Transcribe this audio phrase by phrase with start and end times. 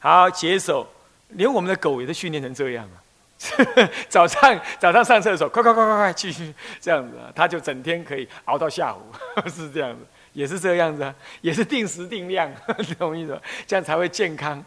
[0.00, 0.86] 好，解手，
[1.28, 3.00] 连我们的狗也都训练成这样了啊。
[4.08, 9.00] 早上早上上厕所，快快快快快，继续这样子啊，它就整天可以熬到下午，
[9.48, 12.50] 是这样子，也是这样子啊，也是定时定量，
[12.98, 13.40] 懂我意思？
[13.66, 14.62] 这样才会健康，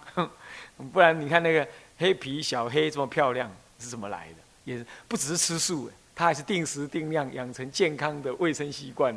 [0.92, 4.36] 不然你看那个黑皮小黑这么漂亮是怎么来的？
[4.64, 9.14] 也是不只是吃素，它还是定时定量养成健康的卫生习惯，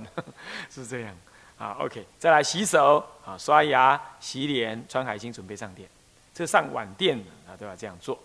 [0.70, 1.14] 是这样。
[1.56, 5.88] 好，OK，再来洗手啊，刷牙、洗脸、穿海星，准备上殿。
[6.36, 7.16] 这上晚殿
[7.48, 8.18] 啊，都要这样做。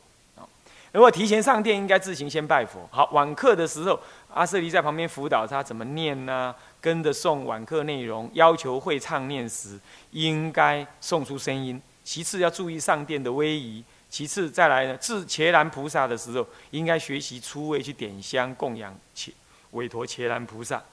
[0.92, 2.86] 如果提前上殿，应该自行先拜佛。
[2.92, 3.98] 好，晚课的时候，
[4.34, 6.54] 阿舍离在旁边辅导他怎么念呢？
[6.82, 9.80] 跟着诵晚课内容，要求会唱念时
[10.12, 11.82] 应该送出声音。
[12.04, 13.82] 其次要注意上殿的威仪。
[14.10, 19.32] 其次再来呢，至伽蓝菩萨的时候，应该学习出位去点香供养切
[19.72, 20.84] 委托伽蓝菩萨，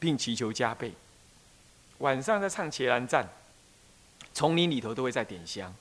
[0.00, 0.92] 并祈求加倍。
[1.98, 3.28] 晚上再唱伽蓝赞，
[4.36, 5.74] 丛林里头都会在点香，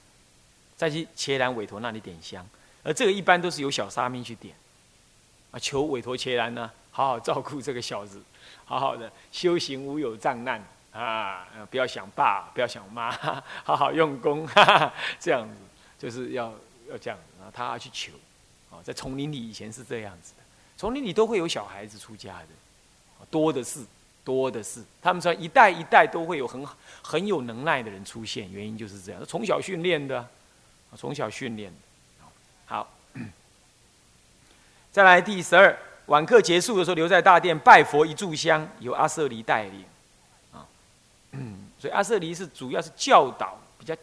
[0.78, 2.48] 再去伽蓝委托那里点香。
[2.84, 4.56] 而这个一般都是由小沙弥去点，
[5.52, 8.24] 啊，求委托切兰呢，好好照顾这个小子，
[8.64, 13.12] 好好的修行无有障难啊，不要想爸，不要想妈，
[13.66, 14.48] 好好用功，
[15.20, 15.56] 这样子
[16.00, 16.54] 就是要
[16.90, 18.14] 要这样，然后他要去求，
[18.72, 20.44] 啊，在丛林里以前是这样子的，
[20.78, 23.82] 丛林里都会有小孩子出家的，多的是，
[24.26, 26.68] 多的是，他们说一代一代都会有很
[27.04, 30.28] 很有能耐的人出现，原因就是这样，从小训练的，
[30.98, 31.72] 从小训练。
[32.66, 32.92] 好，
[34.92, 39.86] 再来第十二晚课结束的时候，留在大殿拜佛一炷香，由阿舍离带领。
[40.52, 40.66] 啊，
[41.78, 43.96] 所以阿舍离是主要是教导比较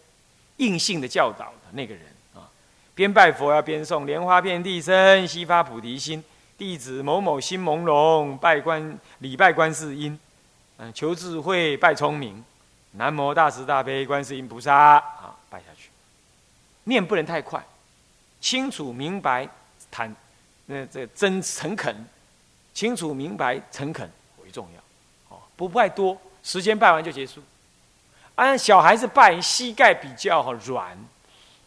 [0.59, 2.05] 硬性的教导的那个人
[2.37, 2.49] 啊。
[2.95, 6.23] 边拜佛要边诵莲花遍地生，悉发菩提心。
[6.63, 10.17] 弟子某某心朦胧，拜观礼拜观世音，
[10.77, 12.45] 嗯，求智慧拜聪明。
[12.93, 15.91] 南无大慈大悲观世音菩萨啊，拜下去，
[16.85, 17.61] 念不能太快。
[18.41, 19.49] 清楚明白，
[19.91, 20.15] 坦，
[20.67, 21.93] 那这真诚恳，
[22.73, 24.09] 清楚明白诚恳
[24.45, 27.43] 为重要，哦，不拜多，时间拜完就结束。
[28.37, 30.97] 按小孩子拜，膝盖比较软，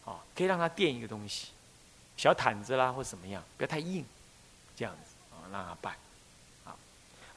[0.06, 1.50] 哦，可以让他垫一个东西，
[2.16, 4.06] 小毯子啦或怎么样，不要太硬，
[4.76, 5.96] 这样子啊，让他拜，
[6.66, 6.76] 啊，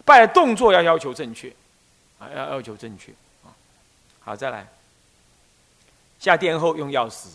[0.05, 1.53] 拜的动作要要求正确，
[2.19, 3.13] 啊，要要求正确，
[3.45, 3.55] 啊，
[4.21, 4.67] 好，再来，
[6.19, 7.29] 下殿后用钥匙。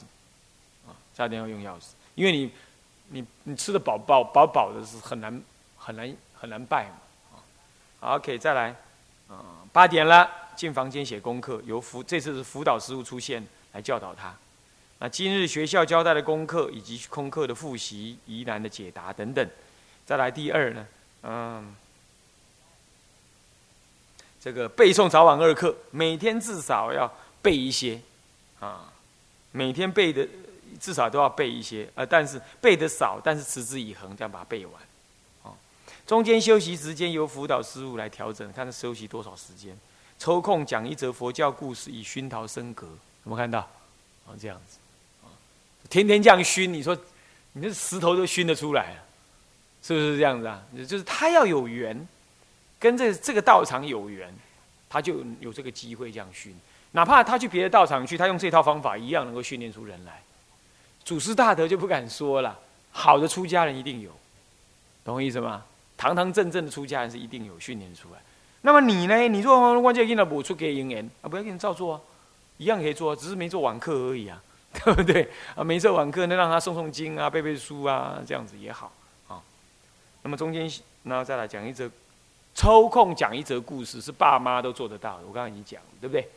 [0.85, 2.51] 啊下殿后用钥匙，因为你，
[3.09, 5.43] 你你吃的饱饱饱饱的，是很难
[5.77, 7.39] 很难很难拜嘛。
[7.99, 8.75] 好，OK，再来，
[9.27, 14.35] 啊，八点了，进房间写功课，由辅这次是辅导师傅出现来教导他。
[14.97, 19.47] 那今日学校交代的功课以及空课的复习、疑难的解答等等。
[20.05, 20.87] 再来第二呢，
[21.23, 21.75] 嗯，
[24.41, 28.01] 这个背诵早晚二课，每天至少要背一些，
[28.59, 28.91] 啊，
[29.51, 30.27] 每天背的。
[30.81, 34.73] 至少都要背一些，呃，但是背的少，但是持之以恒，这样把它背完。
[35.43, 35.55] 哦，
[36.05, 39.77] 中间休息时间由辅导师傅来调整，看他休息多少时间，
[40.19, 42.87] 抽空讲一则佛教故事以熏陶升格。
[42.87, 43.59] 有没有看到？
[44.27, 44.77] 啊，这样子，
[45.23, 45.29] 啊，
[45.89, 46.97] 天天这样熏，你说，
[47.53, 49.05] 你这石头都熏得出来了，
[49.83, 50.63] 是不是这样子啊？
[50.87, 52.07] 就是他要有缘，
[52.79, 54.33] 跟这这个道场有缘，
[54.89, 56.55] 他就有这个机会这样熏。
[56.93, 60.21] 哪怕他去别的道场去，他用这套方法一样能够训练出人来。
[61.03, 62.57] 祖师大德就不敢说了，
[62.91, 64.09] 好的出家人一定有，
[65.03, 65.65] 懂我意思吗？
[65.97, 68.19] 堂堂正正的出家人是一定有训练出来。
[68.61, 69.27] 那么你呢？
[69.27, 72.01] 你说关键给他补出给银元啊，不要给你照做啊，
[72.57, 74.41] 一样可以做，只是没做晚课而已啊，
[74.71, 75.29] 对不对？
[75.55, 78.91] 啊，没做晚课，那让他诵诵经啊，背背书啊，这样子也好。
[80.23, 80.69] 那么中间，
[81.03, 81.89] 然后再来讲一则，
[82.55, 85.27] 抽空讲一则故事，是爸妈都做得到的。
[85.27, 86.27] 我刚刚已经讲了，对不对？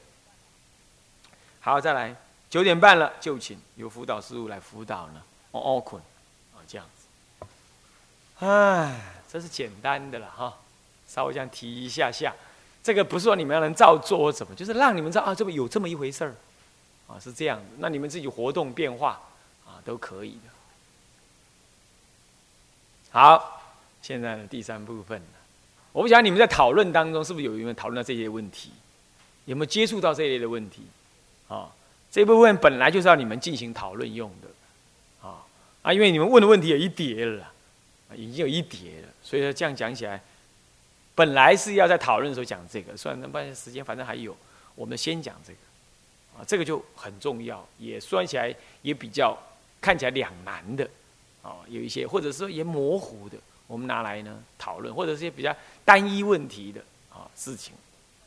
[1.60, 2.14] 好，再来。
[2.48, 5.20] 九点半了，就请有辅导师傅来辅导呢。
[5.50, 6.00] 哦哦困，
[6.54, 7.46] 啊这样子。
[8.38, 10.56] 唉，这是简单的了哈，
[11.08, 12.32] 稍微这样提一下下。
[12.84, 16.34] 这个不是说你们要能照做怎么，就是让你们知道啊，这么有这么一回事儿，
[17.08, 17.64] 啊是这样子。
[17.78, 19.20] 那你们自己活动变化
[19.66, 20.50] 啊都可以的。
[23.10, 23.55] 好，
[24.06, 25.20] 现在的第三部分
[25.90, 28.70] 我不晓得你们在讨论当中是不是有有没有讨论到这些问题，
[29.46, 30.82] 有没有接触到这一类的问题。
[31.48, 31.72] 啊？
[32.08, 35.44] 这部分本来就是要你们进行讨论用的，啊
[35.82, 37.52] 啊，因为你们问的问题有一叠了，
[38.14, 40.22] 已经有一叠了，所以说这样讲起来，
[41.16, 44.36] 本来是要在讨论的时候讲这个，算能半天时间，反正还有，
[44.76, 49.36] 我们先讲这个，啊，这个就很重要，也算起来也比较
[49.80, 50.88] 看起来两难的，
[51.42, 53.36] 啊，有一些或者说也模糊的，
[53.66, 55.54] 我们拿来呢讨论，或者是些比较
[55.84, 56.80] 单一问题的
[57.10, 57.74] 啊事情，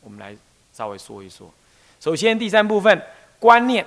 [0.00, 0.36] 我们来
[0.72, 1.52] 稍微说一说。
[2.00, 3.02] 首先第三部分。
[3.40, 3.86] 观念，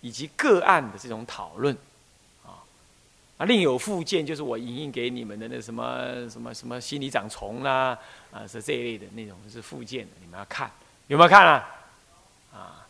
[0.00, 1.72] 以及个案的这种讨论，
[2.44, 2.58] 啊，
[3.38, 7.96] 啊，另有附件，就是我影印给你们的那什么什么什么心理长虫啦，
[8.32, 10.68] 啊，是这一类的那种是附件，你们要看，
[11.06, 11.64] 有没有看啊？
[12.52, 12.88] 啊，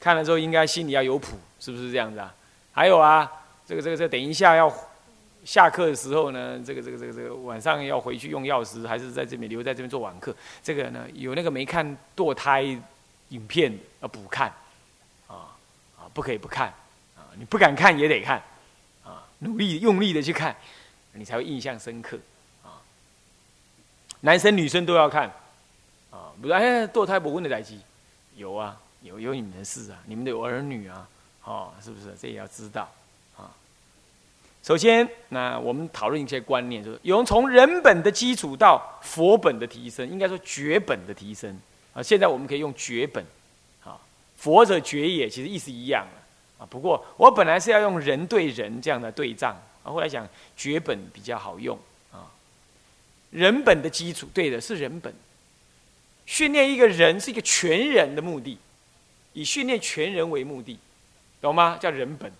[0.00, 2.34] 看了之后应该心里要有谱，是不是这样子啊？
[2.72, 3.30] 还有啊，
[3.66, 4.72] 这个这个这等一下要
[5.44, 10.34] 下课的时候呢，这个这个这个这个晚上要回去用钥匙，还是在这边留在这边做晚课？
[10.62, 12.62] 这个呢，有那个没看堕胎
[13.28, 14.52] 影片要补看。
[15.28, 15.56] 啊
[15.98, 16.68] 啊不可以不看，
[17.16, 18.36] 啊，你不敢看也得看，
[19.02, 20.54] 啊，努力用力的去看，
[21.12, 22.18] 你才会印象深刻，
[22.62, 22.76] 啊，
[24.20, 25.32] 男生女生都要看，
[26.10, 27.80] 啊，不是哎，堕胎不问的代机，
[28.36, 31.08] 有啊，有有你们的事啊，你们的有儿女啊，
[31.44, 32.14] 哦，是不是？
[32.20, 32.92] 这也要知道，
[34.62, 41.58] 首先，那我们讨论一些观念，就是有从人本的基础到佛本的提升，应该说觉本的提升，
[41.92, 43.24] 啊，现在我们可以用觉本。
[43.82, 43.98] 啊
[44.36, 46.06] 佛者觉也，其实意思一样
[46.58, 46.66] 啊。
[46.70, 51.76] 不过我本来是要用人对人这样的对仗啊，后来想觉本比较好用
[52.12, 52.30] 啊。
[53.30, 55.12] 人本的基础，对的是人本。
[56.24, 58.56] 训练一个人是一个全人的目的，
[59.32, 60.78] 以训练全人为目的，
[61.40, 61.76] 懂吗？
[61.80, 62.32] 叫人本。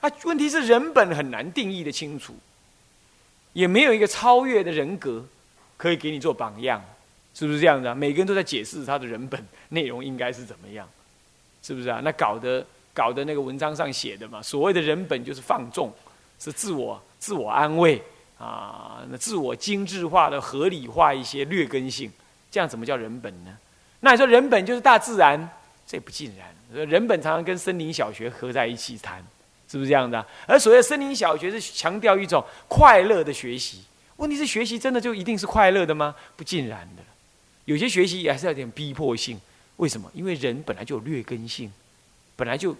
[0.00, 2.34] 啊，问题是人本很难定义的清楚，
[3.52, 5.24] 也没有一个超越的人格
[5.76, 6.82] 可以给你做榜样，
[7.34, 7.94] 是不是这样子啊？
[7.94, 10.88] 每个人都在解释他的人本内容应该是怎么样。
[11.62, 12.00] 是不是啊？
[12.02, 12.64] 那搞的
[12.94, 15.92] 搞的那个文章上写的嘛，所谓的人本就是放纵，
[16.38, 18.02] 是自我自我安慰
[18.38, 22.10] 啊，那自我精致化的合理化一些劣根性，
[22.50, 23.54] 这样怎么叫人本呢？
[24.00, 25.50] 那你说人本就是大自然，
[25.86, 26.88] 这不尽然。
[26.88, 29.22] 人本常常跟森林小学合在一起谈，
[29.70, 30.26] 是不是这样的？
[30.46, 33.82] 而所谓森林小学是强调一种快乐的学习，
[34.16, 36.14] 问题是学习真的就一定是快乐的吗？
[36.36, 37.02] 不尽然的，
[37.66, 39.40] 有些学习也还是有点逼迫性。
[39.76, 40.10] 为什么？
[40.12, 41.72] 因为人本来就有劣根性，
[42.34, 42.76] 本来就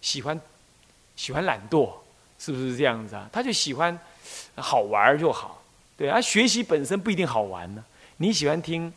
[0.00, 0.40] 喜欢
[1.14, 1.90] 喜欢懒惰，
[2.38, 3.28] 是不是这样子啊？
[3.30, 3.96] 他就喜欢
[4.56, 5.62] 好玩就好，
[5.96, 6.20] 对啊。
[6.20, 7.84] 学习本身不一定好玩呢。
[8.16, 8.92] 你喜欢听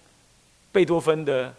[0.72, 1.50] 贝多芬的《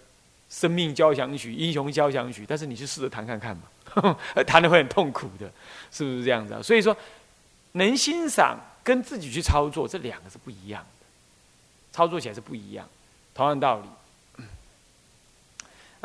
[0.49, 3.63] 生命交响曲》《英雄交响曲》，但是你去试着弹看看嘛，
[4.47, 5.51] 弹的会很痛苦的，
[5.91, 6.63] 是不是这样子啊？
[6.63, 6.97] 所以说，
[7.73, 11.07] 能欣赏跟自己去操作这两个是不一样的，
[11.93, 12.89] 操作起来是不一样，
[13.35, 13.89] 同样道理。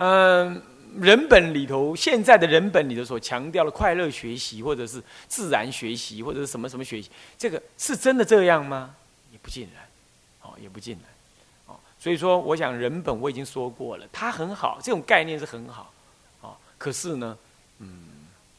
[0.01, 0.61] 嗯，
[0.97, 8.95] 人本里头，现在的人本里头所强调的快乐学习，或者是自然学习，或者是什么什么学习，这个是真的这样吗？
[9.33, 9.83] 也不尽然，
[10.41, 11.03] 哦，也不尽然，
[11.67, 15.91] 哦，所以说，我想人本我已经说过了，它很好，这种概念是很好，
[16.39, 17.37] 哦，可是呢，
[17.79, 17.87] 嗯，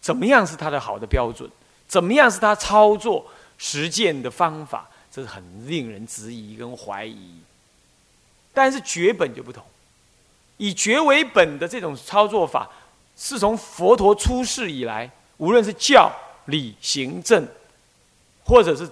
[0.01, 1.49] 怎么样是他的好的标准？
[1.89, 3.27] 怎么样是他操作
[3.59, 4.89] 实践的方法？
[5.13, 7.41] 这是很令人质疑跟怀疑。
[8.53, 9.65] 但是绝本就不同。
[10.57, 12.69] 以觉为本的这种操作法，
[13.17, 16.13] 是从佛陀出世以来，无论是教
[16.47, 17.49] 理行政，
[18.45, 18.89] 或者是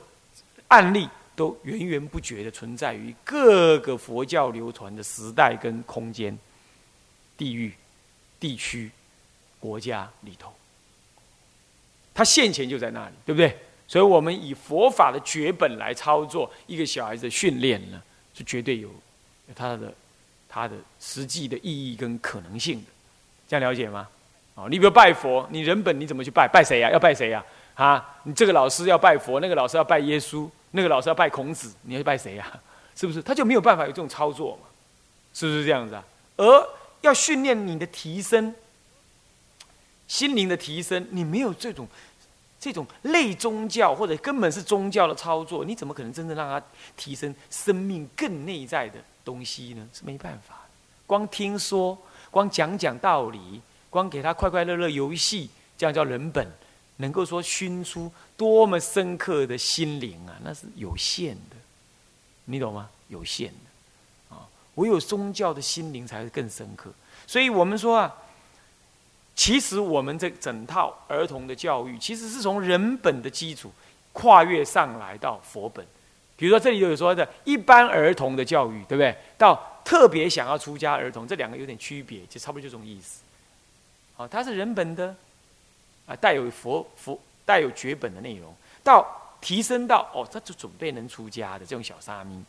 [0.69, 6.37] 案例，都源源不绝的存在于各个佛教流传的时代跟空间、
[7.37, 7.75] 地域、
[8.41, 8.91] 地区、
[9.59, 10.53] 国家里头。
[12.15, 13.57] 他现前就在那里，对不对？
[13.87, 18.03] 所以我们以佛法的绝本来操作一个小孩子的训练呢，
[18.35, 18.89] 是绝对有
[19.55, 19.93] 他的。
[20.51, 22.87] 它的实际的意义跟可能性的，
[23.47, 24.09] 这样了解吗？
[24.55, 26.49] 哦，你比如拜佛，你人本你怎么去拜？
[26.49, 26.91] 拜谁呀？
[26.91, 27.45] 要拜谁呀？
[27.75, 32.50] 啊，你这个老师要拜佛，那个老师要拜耶稣，那个老师要拜孔子，你要拜谁呀？
[32.97, 33.21] 是不是？
[33.21, 34.62] 他就没有办法有这种操作嘛？
[35.35, 36.03] 是不是这样子啊？
[36.38, 36.69] 而
[37.03, 38.53] 要训练你的提升，
[40.09, 41.87] 心灵的提升，你没有这种
[42.59, 48.99] 这种类宗教或者根本是宗教的操作，你怎么可能真正让他提升生命更内在的？
[49.25, 50.67] 东西呢是没办法，
[51.07, 51.99] 光听说，
[52.31, 53.61] 光讲讲道理，
[53.91, 56.50] 光给他快快乐乐游戏，这样叫人本，
[56.97, 61.57] 能够说熏出多么深刻的心灵啊，那是有限的，
[62.47, 62.88] 你懂吗？
[63.09, 66.91] 有限的啊，唯有宗教的心灵才会更深刻。
[67.27, 68.17] 所以我们说啊，
[69.38, 73.73] 其实我们这整套儿童的教育，其实是从人本的基础
[74.12, 75.87] 跨越上来到佛本。
[76.37, 79.16] 比如说，这里有说的一般儿童的教育，对不对？
[79.38, 83.21] 到特别想要出家儿童，这两个有点区别，就差不多就这种意思。
[84.16, 85.14] 好，它是人本的，
[86.09, 88.52] 啊，带有佛佛带有绝本的内容。
[88.83, 89.07] 到
[89.40, 92.42] 提升到哦，他就准备能出家的这种小沙弥，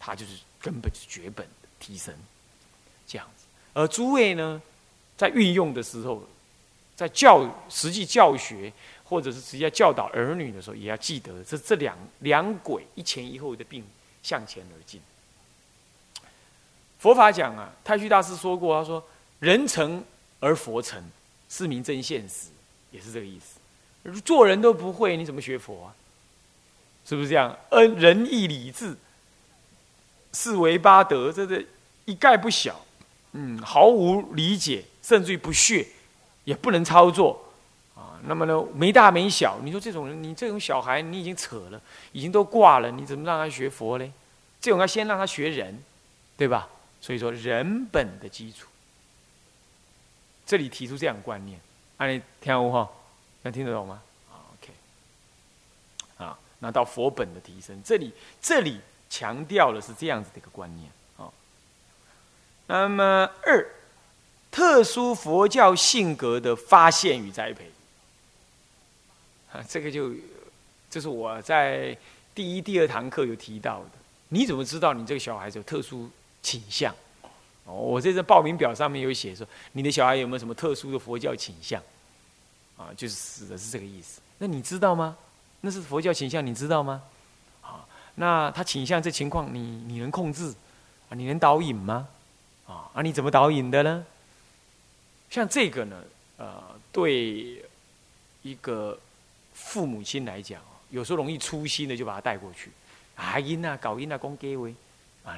[0.00, 2.14] 他就是根本是绝本的提升，
[3.06, 3.44] 这样子。
[3.74, 4.62] 而诸位呢，
[5.16, 6.22] 在运用的时候，
[6.94, 8.72] 在教实际教学。
[9.08, 13.84] 或者是直接教导儿女的时候，也要记得这这两两轨一前一后的并
[14.20, 15.00] 向前而进。
[16.98, 19.00] 佛法讲啊，太虚大师说过，他说
[19.38, 20.02] ：“人成
[20.40, 21.00] 而佛成，
[21.48, 22.48] 是名真现实。”
[22.90, 24.20] 也是这个意思。
[24.22, 25.94] 做人都不会，你怎么学佛啊？
[27.04, 27.56] 是不是这样？
[27.70, 28.96] 恩仁义礼智，
[30.32, 31.64] 四维八德，这个
[32.06, 32.84] 一概不小。
[33.38, 35.86] 嗯，毫无理解，甚至于不屑，
[36.44, 37.38] 也不能操作
[37.94, 38.18] 啊。
[38.24, 41.78] 那么呢，没大没小，你说这种人，你这种小孩，你已经扯了，
[42.12, 44.10] 已经都挂了，你怎么让他学佛嘞？
[44.58, 45.78] 这种要先让他学人，
[46.36, 46.66] 对吧？
[46.98, 48.66] 所以说，人本的基础。
[50.46, 51.60] 这里提出这样观念，
[51.98, 52.88] 啊，你听懂哈？
[53.42, 54.02] 能听得懂吗
[54.54, 54.72] ？OK。
[56.16, 60.90] 啊，那到佛本的提升，这里这里强调的是这样子的一个观念。
[62.66, 63.66] 那么二，
[64.50, 67.70] 特殊佛教性格的发现与栽培。
[69.52, 70.10] 啊，这个就
[70.90, 71.96] 这是我在
[72.34, 73.90] 第一、第二堂课有提到的。
[74.28, 76.10] 你怎么知道你这个小孩子有特殊
[76.42, 76.92] 倾向？
[77.64, 81.80] 哦，我这次报名表上面有写说，你的小孩有没有什么特殊的佛教倾向？
[82.76, 84.20] 啊，就是指的是这个意思。
[84.38, 85.16] 那你知道吗？
[85.60, 87.02] 那是佛教倾向，你知道吗？
[87.62, 90.52] 啊，那他倾向这情况，你你能控制？
[91.08, 92.06] 啊，你能导引吗？
[92.66, 94.04] 啊，啊，你怎么导引的呢？
[95.30, 96.04] 像这个呢，
[96.36, 97.64] 呃，对
[98.42, 98.98] 一个
[99.54, 102.70] 父母亲来讲，有时候容易粗心的就把他带过去，
[103.16, 104.74] 啊，音啊，搞音啊，讲给为，
[105.24, 105.36] 啊。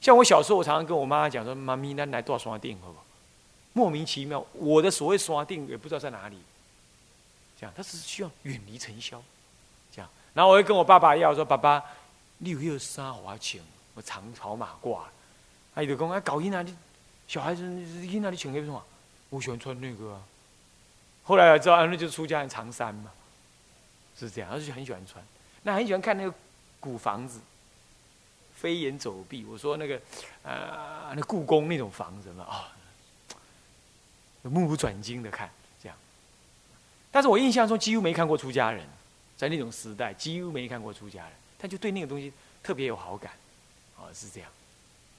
[0.00, 3.04] 像我小时候，我常常跟我妈妈讲说：“妈咪，那来多少刷定，好不好？”
[3.72, 6.36] 莫名其妙，我的所谓刷定也不知道在哪里。
[7.58, 9.22] 这样，他只是需要远离尘嚣。
[9.90, 11.82] 这样，然后我会跟我爸爸要说：“爸爸，
[12.36, 13.62] 你有有沙华钱？
[13.94, 14.98] 我长袍马褂。”
[15.74, 16.74] 他就讲：“啊，搞伊那里
[17.26, 17.64] 小孩子，
[18.06, 18.84] 伊那里穿什么？
[19.30, 20.20] 我喜欢穿那个。”
[21.24, 23.10] 后来才知道，那就是出家人长衫嘛，
[24.18, 24.50] 是这样。
[24.50, 25.24] 他就很喜欢穿，
[25.62, 26.34] 那很喜欢看那个
[26.80, 27.40] 古房子。
[28.56, 30.00] 飞檐走壁，我说那个，
[30.42, 32.72] 呃，那故宫那种房子嘛，啊，
[34.42, 35.50] 目不转睛的看，
[35.82, 35.98] 这样。
[37.10, 38.86] 但是我印象中几乎没看过出家人，
[39.36, 43.32] 在那种时代几乎没看过出家人，他就对那个东西特别有好感，
[43.98, 44.50] 啊，是这样。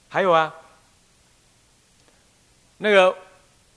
[0.08, 0.54] 还有啊，
[2.78, 3.16] 那个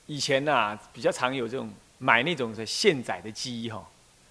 [0.06, 3.86] 以前呐，比较常有这种买那种的现宰的鸡哈，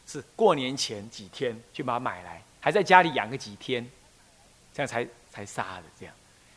[0.08, 3.90] 是过年前几天就把它买来，还在家里养个几天，
[4.74, 5.08] 这样才。
[5.32, 6.16] 才杀的这样，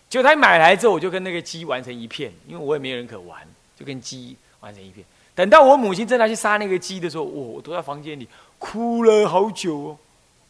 [0.09, 3.47] 结果他买来之后，我就跟那个鸡玩成一片，因为我也没有人可玩，
[3.77, 5.05] 就跟鸡玩成一片。
[5.35, 8.27] 等到我母亲真的去杀那个鸡的时候，我我躲在房间里
[8.59, 9.99] 哭了好久哦，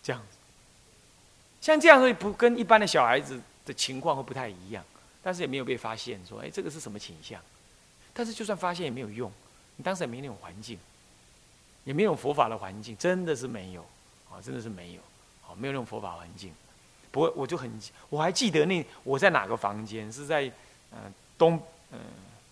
[0.05, 0.39] 这样子。
[1.61, 4.85] 像这样子不跟一般的小孩子的情况会不太一样，
[5.23, 7.41] 但是也没有被发现说，哎，这个是什么倾向？
[8.13, 9.31] 但是就算发现也没有用，
[9.77, 10.79] 你当时也没那种环境，
[11.85, 13.83] 也没有佛法的环境，真的是没有
[14.31, 15.01] 啊，真的是没有
[15.47, 16.53] 啊，没有那种佛法环境。
[17.11, 17.71] 不过我就很，
[18.09, 20.51] 我还记得那我在哪个房间，是在
[20.93, 21.99] 嗯东嗯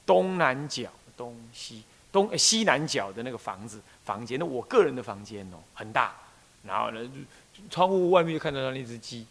[0.05, 6.15] 东南角东西东西南角的那个房子房间，那我个人的房间哦，很大，
[6.63, 7.11] 然后呢，
[7.71, 9.27] 窗户外面就看得到那只鸡，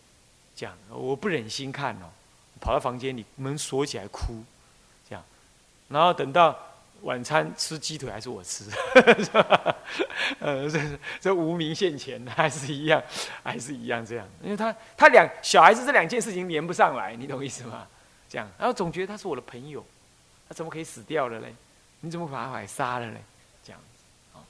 [0.60, 2.12] 这样我不忍心看哦，
[2.60, 4.44] 跑到房间里门锁起来哭，
[5.08, 5.24] 这样，
[5.88, 6.58] 然后等到。
[7.04, 8.66] 晚餐吃鸡腿还是我吃？
[10.40, 10.82] 呃，这
[11.22, 13.02] 这无名现前还是一样，
[13.42, 14.28] 还是一样这样。
[14.44, 17.88] 因为他他两小孩子这两件事情连不上来，你懂意思吗？
[18.28, 19.82] 这样，然后总觉得他是我的朋友，
[20.50, 21.56] 他怎么可以死掉了嘞？
[22.02, 23.24] 你怎么把他给杀了嘞？
[23.64, 24.44] 这样子啊，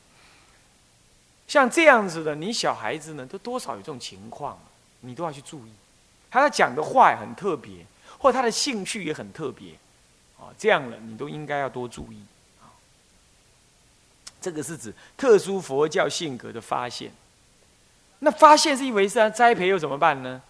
[1.48, 4.58] 像这样子的，你小孩子呢，都多少有这种情况，
[5.02, 5.72] 你都要去注意。
[6.32, 7.86] 他讲的话也很特别，
[8.18, 9.74] 或他的兴趣也很特别，
[10.38, 12.24] 啊，这样了你都应该要多注意。
[14.42, 17.12] 这个是指特殊佛教性格的发现。
[18.20, 20.42] 那发现是一回事啊，栽培又怎么办呢？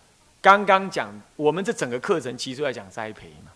[0.42, 3.52] 刚刚讲，我们这整个课程其实要讲栽培嘛，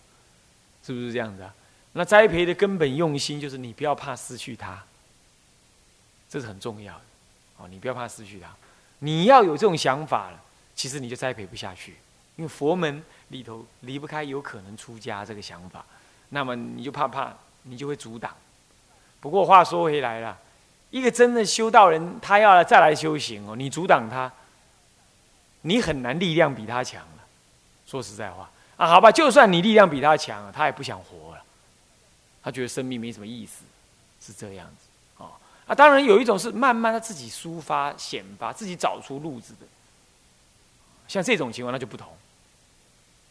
[0.84, 1.54] 是不是这样子啊？
[1.92, 4.82] 那栽培的根本用心就是你不要怕失去它，
[6.28, 7.02] 这是很重要的。
[7.58, 8.48] 哦，你不要怕失去它，
[8.98, 10.42] 你要有这种想法了，
[10.74, 11.94] 其实你就栽培不下去，
[12.36, 15.84] 因为佛门里头离不开有可能出家这个想法，
[16.30, 18.34] 那么你就怕怕，你就会阻挡。
[19.20, 20.36] 不过话说回来了，
[20.90, 24.30] 一个真的修道人，他要再来修行哦，你阻挡他，
[25.62, 27.24] 你很难力量比他强了。
[27.86, 31.42] 说实在话啊，好吧，就算你力量比他强，他也不想活了，
[32.42, 33.62] 他觉得生命没什么意思，
[34.20, 34.88] 是这样子
[35.18, 35.30] 哦。
[35.66, 39.66] 啊，当然有一种是慢慢他自己抒发显发，自己找出路子的，
[41.08, 42.08] 像这种情况那就不同，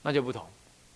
[0.01, 0.45] 那就不同。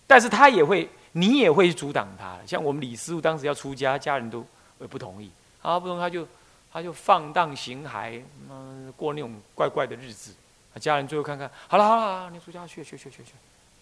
[0.06, 2.36] 但是他也会，你也会阻挡他。
[2.46, 4.46] 像我们李师傅当时要出家，家人都。
[4.80, 5.28] 也不同意，
[5.60, 6.24] 啊，不同意他就
[6.72, 10.32] 他就放荡形骸，嗯，过那种怪怪的日子。
[10.76, 13.32] 家人最后看看，好了好了，你出家去去去去去，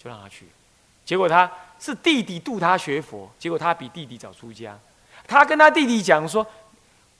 [0.02, 0.46] 就让他去。
[1.04, 4.78] 结果他是弟弟度他学佛，结果他比弟弟早出家。
[5.28, 6.46] 他跟他弟弟讲说，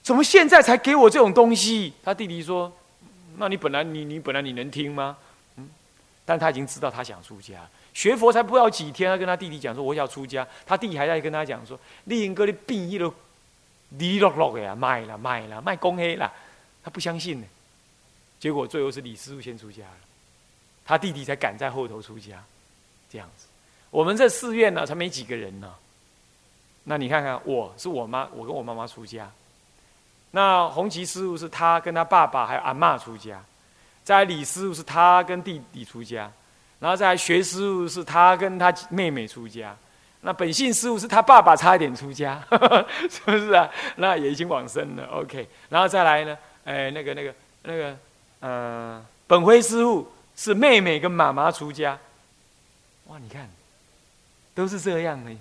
[0.02, 1.92] 怎么现在才给我这种东西？
[2.02, 2.72] 他弟弟说
[3.36, 5.18] ：“那你本来你你本来你能听吗？”
[6.26, 13.14] 但他已经知道他想出家，学佛才不要几天，他跟他弟弟讲说：“我要出家。”他弟弟还在跟他讲说：“丽英哥的病一路
[13.90, 16.30] 离落落的呀，卖了卖了卖公黑了。”
[16.82, 17.46] 他不相信呢，
[18.38, 19.98] 结果最后是李师傅先出家了，
[20.84, 22.42] 他弟弟才赶在后头出家，
[23.08, 23.46] 这样子。
[23.90, 25.72] 我们这寺院呢，才没几个人呢。
[26.84, 29.30] 那你看看，我是我妈，我跟我妈妈出家。
[30.32, 33.42] 那红旗师傅是他跟他爸爸还有阿妈出家，
[34.06, 36.30] 在李师傅是他跟弟弟出家，
[36.78, 39.76] 然后再学师傅是他跟他妹妹出家，
[40.20, 42.40] 那本性师傅是他爸爸差一点出家，
[43.10, 43.68] 是不是啊？
[43.96, 45.04] 那也已经往生了。
[45.06, 46.38] OK，然后再来呢？
[46.64, 47.34] 哎，那个那个
[47.64, 47.98] 那个，
[48.38, 51.98] 呃，本辉师傅是妹妹跟妈妈出家。
[53.08, 53.50] 哇，你看，
[54.54, 55.32] 都是这样的，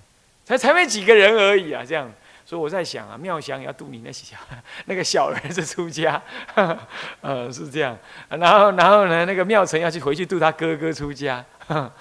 [0.44, 2.12] 才才没几个人而已啊，这样。
[2.48, 4.36] 所以我在想啊，妙香要度你那小
[4.86, 6.22] 那个小儿子出家，
[7.20, 7.98] 呃，是这样。
[8.28, 11.92] 然后，然后呢，那个妙成要去回去度他哥哥出家， 啊，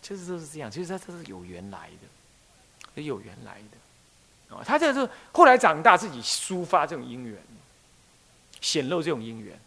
[0.00, 0.70] 就是都是这样。
[0.70, 1.90] 其实他这是有缘来
[2.94, 4.54] 的，有缘来的。
[4.56, 7.36] 哦，他这个是后来长大自己抒发这种因缘，
[8.60, 9.58] 显露这种因缘。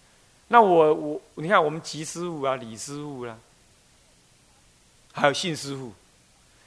[0.48, 3.36] 那我我你看，我们吉师傅啊，李师傅啦，
[5.12, 5.94] 还有信师傅，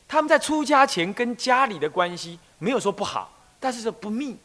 [0.07, 2.39] 他们在出家前跟家里的关系。
[2.62, 3.28] 没有说不好，
[3.59, 4.37] 但是说不密，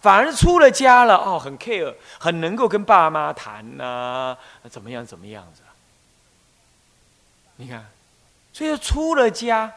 [0.00, 4.36] 反而出了家了哦，很 care，很能够跟爸妈谈呐，
[4.70, 5.62] 怎么样怎么样子？
[7.56, 7.84] 你看，
[8.52, 9.72] 所以出了家，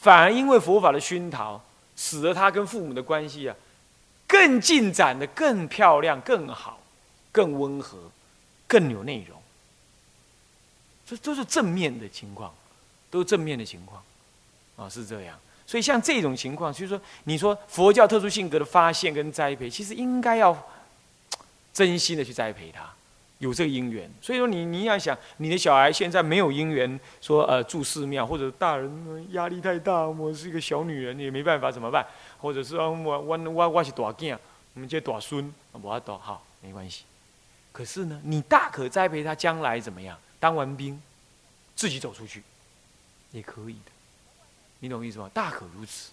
[0.00, 1.60] 反而因为佛法的熏陶，
[1.94, 3.54] 使得他跟父母的关系啊，
[4.26, 6.80] 更进展的更漂亮、更好、
[7.30, 7.98] 更温和、
[8.66, 9.38] 更有内容。
[11.04, 12.54] 这都是正面的情况，
[13.10, 14.02] 都是正面的情况，
[14.78, 15.38] 啊，是这样。
[15.68, 20.56] 所以像这种情况，就是说，你说佛教特殊性格的发现跟栽培，其实应该要
[21.74, 22.90] 真心的去栽培他，
[23.36, 24.10] 有这个因缘。
[24.22, 32.06] 所以说，你你要想，你的小孩现在没有因缘，说呃住寺庙，或者大人压力太大，我是一个小女人，也没办法怎么办？
[32.40, 34.38] 或者是我我我我是大囝，
[34.72, 37.04] 我们这大孙，我要多好没关系。
[37.72, 40.18] 可是呢，你大可栽培他将来怎么样？
[40.40, 40.98] 当完兵，
[41.76, 42.42] 自己走出去，
[43.32, 43.92] 也可以的。
[44.80, 45.28] 你懂意思吗？
[45.34, 46.12] 大可如此，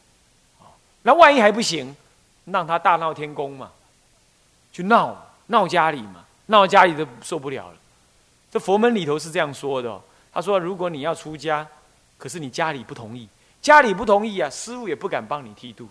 [0.59, 0.65] 啊，
[1.03, 1.95] 那万一还不行，
[2.45, 3.71] 让他大闹天宫嘛，
[4.71, 5.15] 就闹
[5.47, 7.77] 闹家里嘛，闹家里都受不了了。
[8.51, 10.01] 这佛门里头是这样说的，
[10.33, 11.67] 他说如果你要出家，
[12.17, 13.29] 可是你家里不同意，
[13.61, 15.87] 家里不同意啊，师傅也不敢帮你剃度，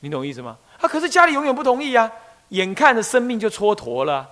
[0.00, 0.58] 你懂意思吗？
[0.80, 2.10] 啊，可是家里永远不同意啊，
[2.48, 4.28] 眼看着生命就蹉跎了，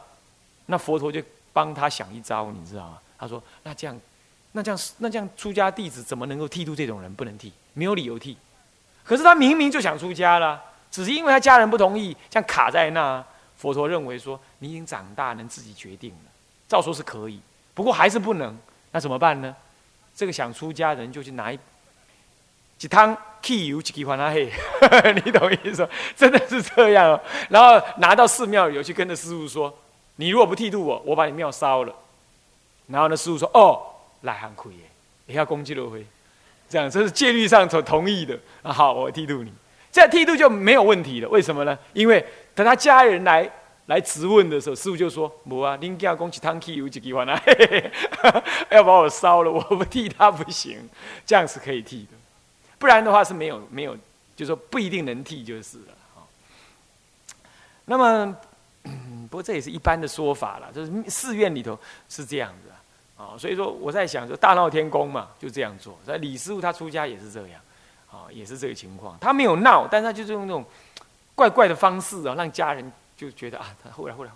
[0.67, 2.99] 那佛陀就帮他想一招，你知道吗？
[3.17, 3.97] 他说那这样。
[4.53, 7.15] 那这样，那这样出家弟子怎么能够剃度这种人？
[7.15, 8.37] 不能剃，没有理由剃。
[9.05, 10.61] 可是他明明就想出家了，
[10.91, 13.25] 只是因为他家人不同意，这样卡在那。
[13.57, 16.31] 佛陀认为说，你已经长大，能自己决定了。
[16.67, 17.39] 照说是可以，
[17.75, 18.57] 不过还是不能。
[18.91, 19.55] 那怎么办呢？
[20.17, 21.59] 这个想出家人就去拿一
[22.79, 24.51] 几汤汽油，几罐那黑，
[25.25, 25.87] 你懂意思？
[26.17, 27.21] 真的是这样哦。
[27.51, 29.77] 然后拿到寺庙里去跟着师傅说
[30.17, 31.95] ：“你如果不剃度我，我把你庙烧了。”
[32.89, 33.87] 然后呢，师傅说：“哦。”
[34.23, 34.81] 来很亏耶，
[35.27, 36.05] 也要攻击罗辉，
[36.69, 38.73] 这样这是戒律上所同意的啊。
[38.73, 39.53] 好，我剃度你，
[39.91, 41.29] 这样剃度就没有问题了。
[41.29, 41.79] 为什么呢？
[41.93, 43.51] 因为等他家人来
[43.87, 47.37] 来质问的时候，师傅就说：“不啊，您家公起汤剃有几句话呢？
[48.71, 50.89] 要把我烧了，我不剃他不行。
[51.27, 52.17] 这样是可以剃的，
[52.79, 53.97] 不然的话是没有没有，
[54.37, 55.95] 就说不一定能剃就是了。
[57.87, 58.37] 那么，
[59.29, 61.77] 不过这也是一般的说法了，就是寺院里头
[62.09, 62.71] 是这样子。
[63.21, 65.99] 啊所以说我在想，说大闹天宫嘛，就这样做。
[66.07, 67.61] 在李师傅他出家也是这样，
[68.11, 69.19] 啊，也是这个情况。
[69.21, 70.65] 他没有闹，但他就是用那种
[71.35, 74.31] 怪怪的方式啊，让家人就觉得啊，他后来后来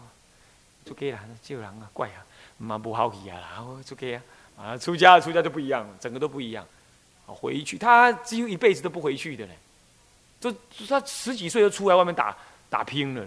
[0.85, 2.20] 就给了，就人啊怪啊，
[2.59, 4.20] 蛮不好奇啊，然后就给啊，
[4.59, 6.62] 啊出家出家就不一样了，整个都不一样。
[7.27, 9.57] 啊，回去他几乎一辈子都不回去的嘞，
[10.38, 10.55] 就
[10.87, 12.37] 他十几岁就出来外面打
[12.68, 13.27] 打拼了，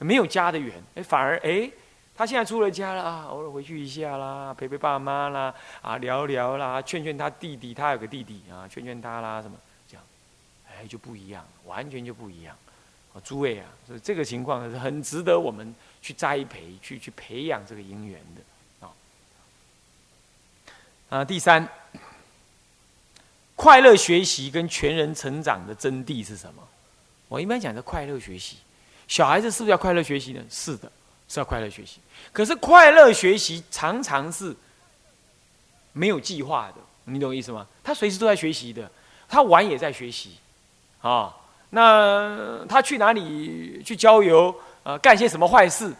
[0.00, 1.70] 没有家的缘，哎，反而哎。
[2.18, 9.56] 他现在出了家了啊，偶尔回去一下啦，陪陪爸妈啦，啊，聊聊啦，劝劝他弟弟，他有个弟弟啊，劝劝他啦，什么
[9.88, 10.04] 这样，
[10.68, 12.56] 哎，就不一样，完全就不一样。
[13.14, 18.90] 啊，诸位啊，所以这个情况是很值得我们去栽培、去去培养这个姻缘的啊。
[21.10, 21.68] 啊，第三，
[23.54, 26.66] 快乐学习跟全人成长的真谛是什么？
[27.28, 28.56] 我一般讲的快乐学习，
[29.06, 30.42] 小孩子是不是要快乐学习呢？
[30.50, 30.90] 是的。
[31.28, 31.98] 是要快乐学习，
[32.32, 34.56] 可是快乐学习常常是
[35.92, 37.66] 没有计划的，你懂我意思吗？
[37.84, 38.90] 他随时都在学习的，
[39.28, 40.36] 他玩也在学习，
[41.02, 41.36] 啊，
[41.70, 44.54] 那他去哪里去郊游？
[44.84, 45.94] 啊，干些什么坏事？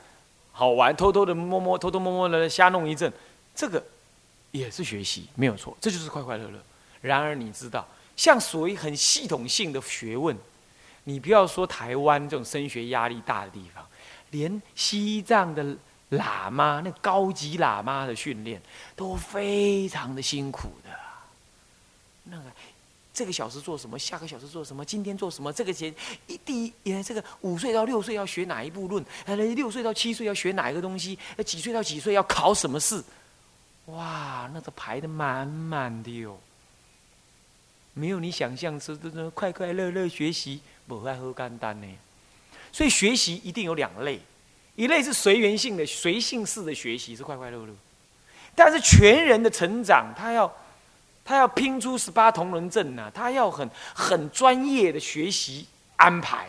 [0.50, 3.12] 好玩，偷偷的摸摸，偷偷摸摸的瞎弄一阵，
[3.54, 3.84] 这个
[4.50, 6.58] 也是学习，没有错，这就是快快乐乐。
[7.02, 7.86] 然而你知道，
[8.16, 10.34] 像所谓很系统性的学问，
[11.04, 13.86] 你不要说台湾这种升学压力大的地方，
[14.30, 15.64] 连西藏的
[16.10, 18.60] 喇嘛，那高级喇嘛的训练
[18.96, 20.90] 都非常的辛苦的，
[22.24, 22.44] 那个。
[23.10, 23.98] 这个小时做什么？
[23.98, 24.84] 下个小时做什么？
[24.84, 25.52] 今天做什么？
[25.52, 25.92] 这个节
[26.28, 29.04] 一第一，这个五岁到六岁要学哪一部论？
[29.24, 31.18] 呃，六岁到七岁要学哪一个东西？
[31.36, 33.02] 呃，几岁到几岁要考什么试？
[33.86, 36.38] 哇，那个排的满满的哟，
[37.92, 41.88] 没有你想象中的快快乐乐学习，不爱喝干单呢。
[42.78, 44.20] 所以学习一定有两类，
[44.76, 47.74] 一类是随缘性的、随性式的学习，是快快乐乐；
[48.54, 50.48] 但是全人的成长，他要。
[51.24, 56.48] 他要拼出十八铜人阵呢，他要很很专业的学习安排，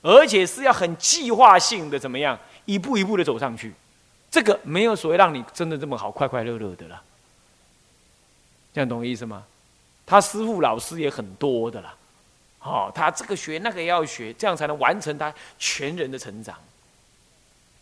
[0.00, 3.74] 而且是要很计划性的怎么样，一步一步的走上去。
[4.30, 7.02] 这个没有所谓让你真的这么好快快乐乐的了，
[8.72, 9.44] 这样懂我意思吗？
[10.06, 11.94] 他师傅老师也很多的啦，
[12.58, 16.56] 好，他这个学那个也要学，这样才能完成他全人的成长，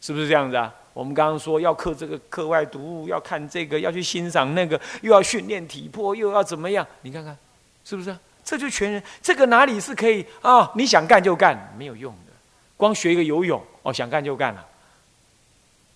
[0.00, 0.72] 是不是这样子啊？
[0.92, 6.86] 我们刚刚说要课这个课外读物，要看这个，要去欣赏那个，又要训练体魄，又要怎么样？
[7.02, 7.36] 你看看，
[7.84, 8.16] 是不是？
[8.44, 10.70] 这就全人，这个哪里是可以啊？
[10.74, 12.32] 你想干就干，没有用的。
[12.76, 14.66] 光学一个游泳，哦，想干就干了。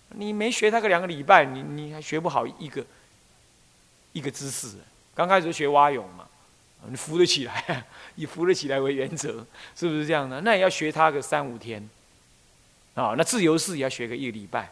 [0.09, 2.83] 你没学他个两个礼拜，你你还学不好一个
[4.13, 4.75] 一个姿势。
[5.13, 6.25] 刚开始学蛙泳嘛，
[6.87, 10.39] 你扶得起来， 以扶得起来为原则，是不是这样的？
[10.41, 11.87] 那也要学他个三五天，
[12.95, 14.71] 啊，那自由式也要学个一个礼拜。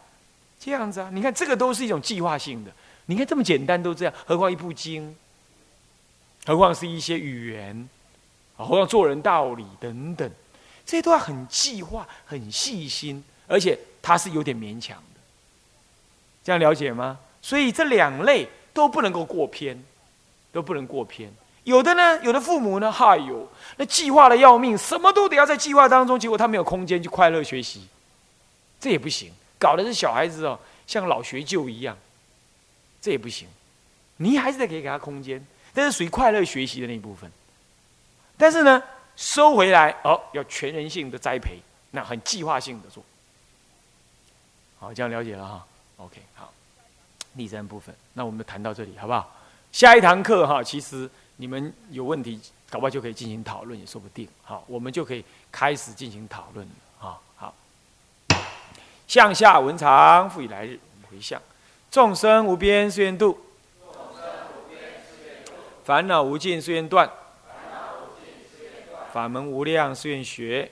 [0.60, 2.72] 这样子啊，你看这个都是一种计划性的。
[3.06, 5.16] 你看这么简单都这样，何况一部经，
[6.46, 7.88] 何况是一些语言，
[8.56, 10.30] 何况做人道理等等，
[10.86, 15.22] 这些都要很计划、很细心，而且它是有点勉强的。
[16.44, 17.20] 这样了解吗？
[17.42, 19.82] 所以这两类都不能够过偏，
[20.52, 21.32] 都不能过偏。
[21.68, 27.86] 有的呢，有的父母呢，嗨哟，那计划的要命，什么都得要在计划当中，结果他没有空间去快乐学习，
[28.80, 29.34] 这也不行。
[29.60, 31.98] 搞的是小孩子哦，像老学究一样，
[33.02, 33.50] 这也不行。
[34.16, 37.30] 你还是得给给他空间，这是属于快乐学习的那一部分。
[38.38, 38.82] 但是呢，
[39.18, 41.60] 收回来哦，要全人性的栽培，
[41.92, 43.04] 那很计划性的做。
[44.80, 45.66] 好，这样了解了哈。
[45.98, 46.54] OK，好，
[47.36, 49.36] 第三部分，那我们谈到这里好不好？
[49.74, 54.28] 下一堂课哈，其实你们有问题，搞不好就可以进行讨论，也说不定。
[54.44, 56.74] 好，我们就可以开始进行讨论了。
[59.08, 60.78] 向下文长，复以来日
[61.10, 61.42] 回向。
[61.90, 63.40] 众生无边誓愿度，
[65.86, 67.10] 烦恼无尽誓愿断，
[69.14, 70.70] 法门无量誓愿学，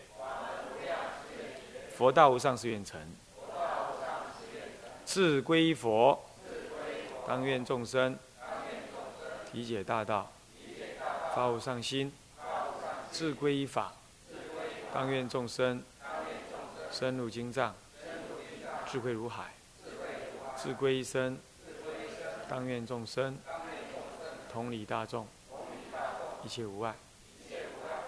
[1.96, 3.00] 佛道无上誓愿成。
[5.06, 6.22] 自归佛，
[7.26, 8.18] 当愿众生
[9.54, 10.30] 理解大道，
[11.36, 12.10] 发无上心；
[13.12, 13.92] 自归法，
[14.94, 15.84] 当愿众生
[16.90, 17.76] 深入经藏。
[18.88, 19.52] 智慧如海，
[20.56, 21.38] 智归一生，
[22.48, 23.38] 当愿众生
[24.50, 25.28] 同理大众，
[26.46, 26.96] 一切无碍。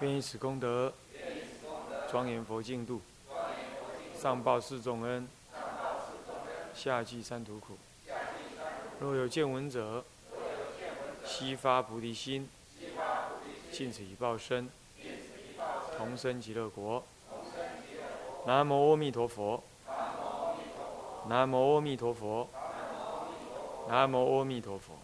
[0.00, 0.90] 愿以此功德，
[2.10, 3.02] 庄严佛净土，
[4.18, 5.28] 上报四重恩，
[6.74, 7.76] 下济三途苦。
[8.98, 10.02] 若有见闻者，
[11.26, 12.48] 悉发菩提心，
[13.78, 14.68] 尽此一报身，
[15.96, 17.00] 同生极乐国。
[18.44, 19.62] 南无阿弥陀佛。
[21.28, 22.48] 南无阿弥陀佛，
[23.88, 24.94] 南无阿弥陀佛。